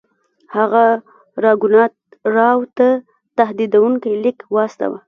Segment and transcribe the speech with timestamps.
[0.55, 0.85] هغه
[1.43, 1.93] راګونات
[2.35, 2.87] راو ته
[3.37, 4.97] تهدیدونکی لیک واستاوه.